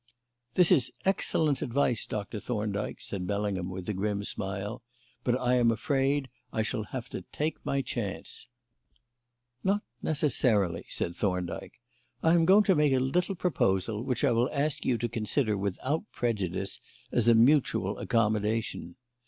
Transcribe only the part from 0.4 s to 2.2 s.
"This is excellent advice,